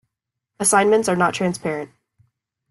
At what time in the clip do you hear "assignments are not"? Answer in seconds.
0.59-1.35